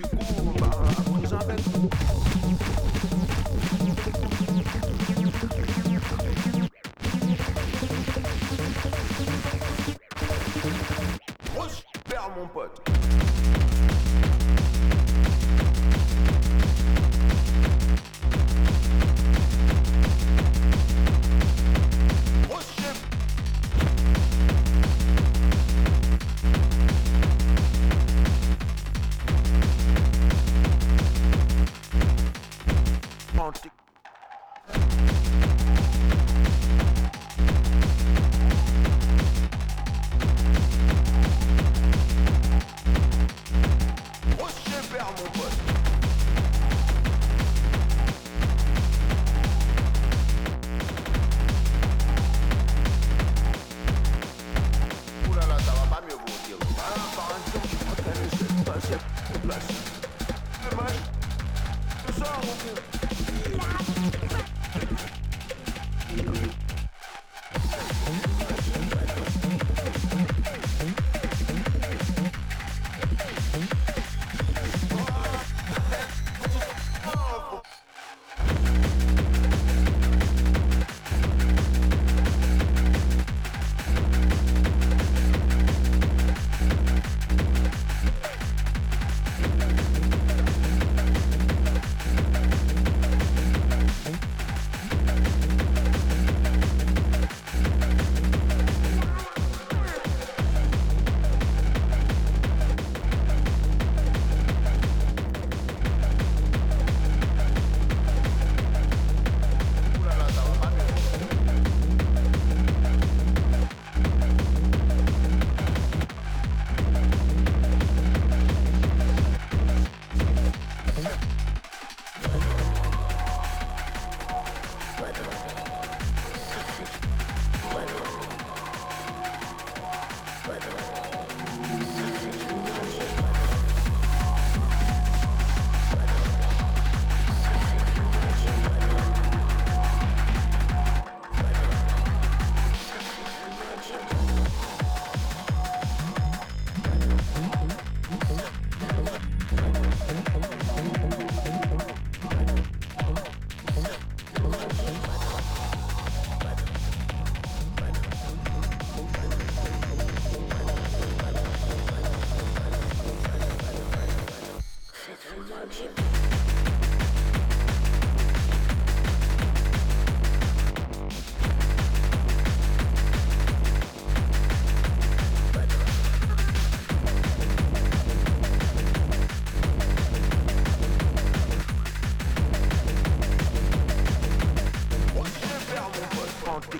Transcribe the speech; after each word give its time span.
Du 0.00 0.27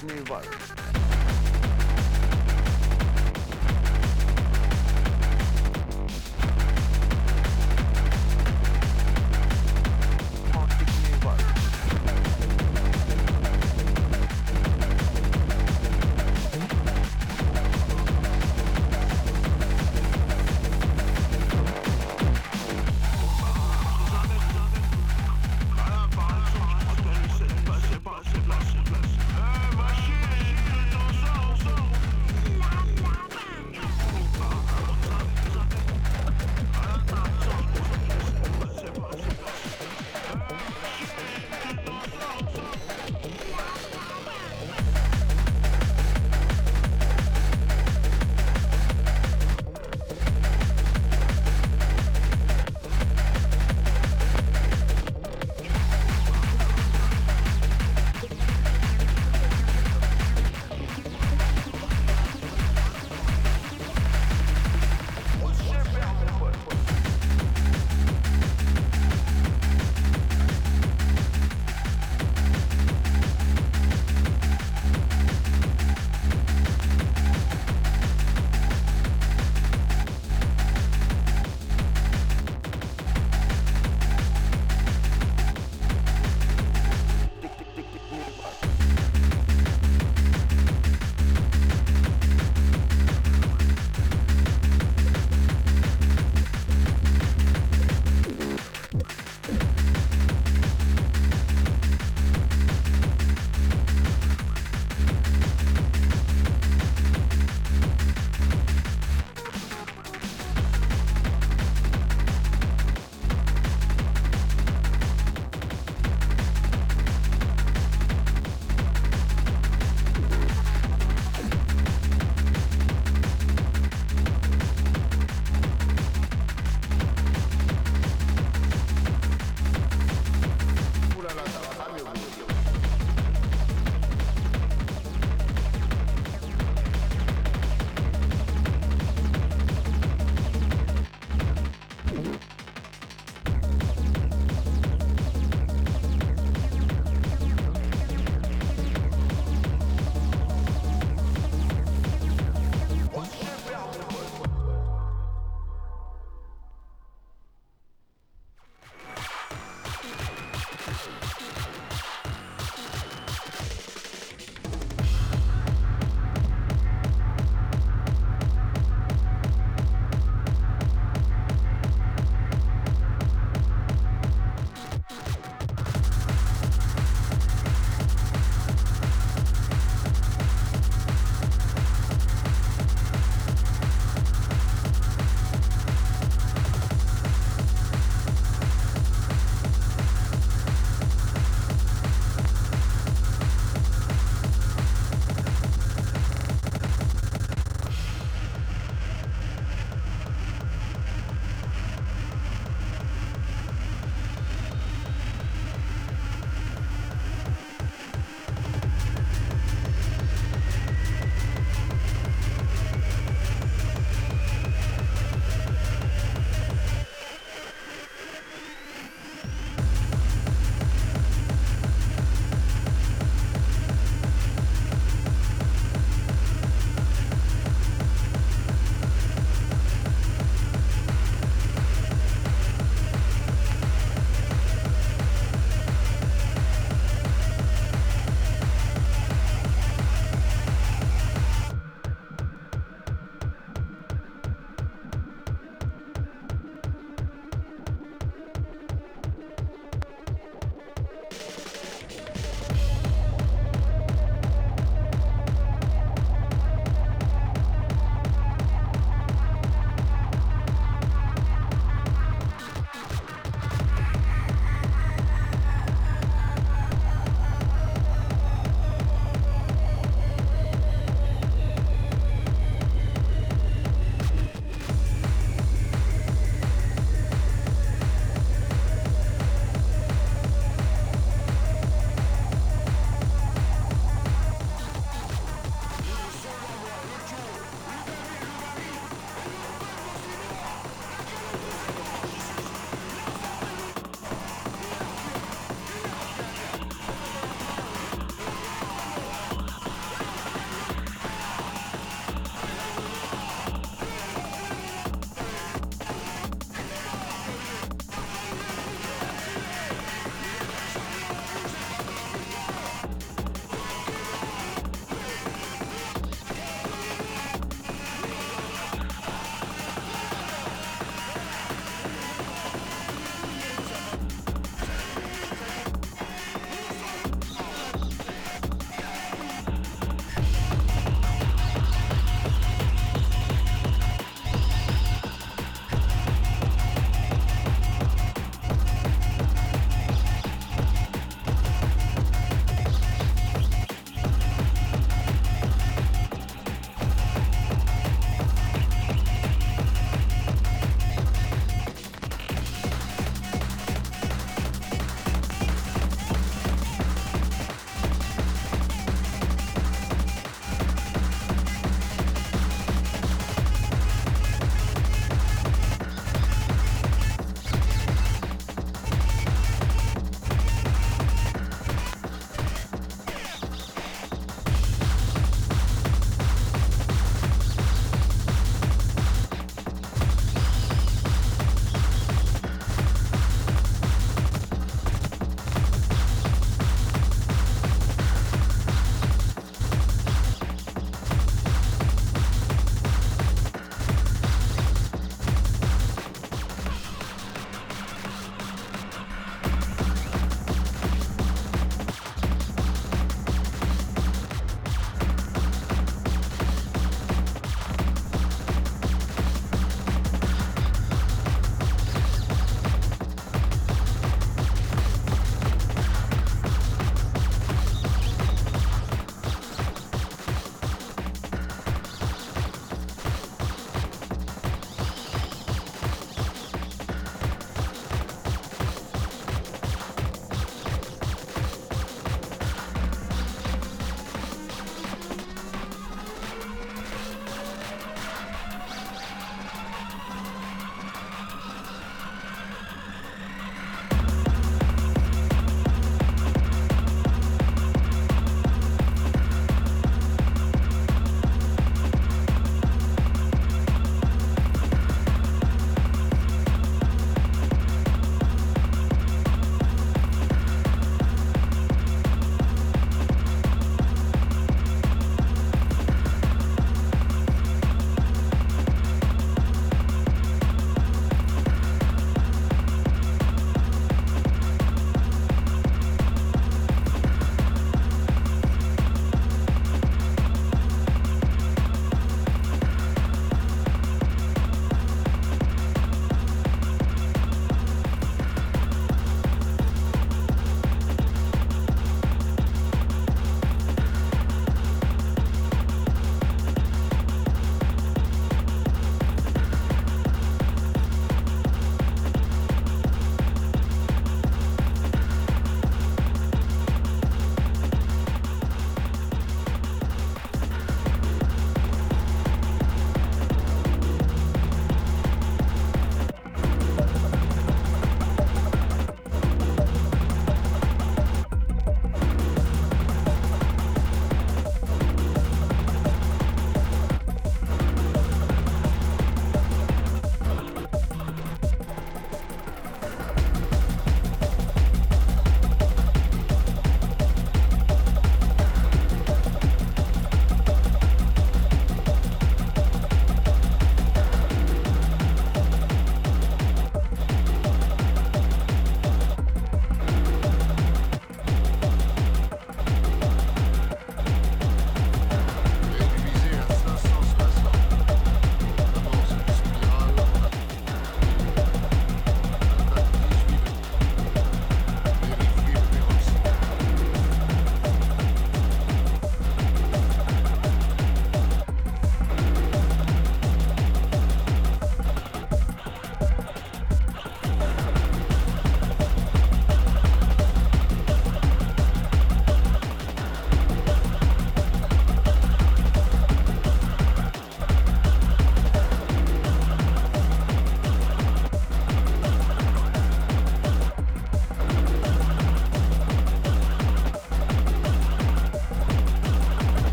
Grosse 0.00 0.16
super 0.16 0.79